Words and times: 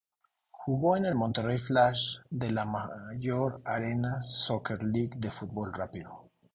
Jugó 0.49 0.97
en 0.97 1.05
el 1.05 1.13
Monterrey 1.13 1.59
Flash 1.59 2.21
de 2.27 2.49
la 2.49 2.65
Major 2.65 3.61
Arena 3.63 4.19
Soccer 4.23 4.81
League 4.81 5.13
de 5.17 5.29
fútbol 5.29 5.71
rápido. 5.71 6.31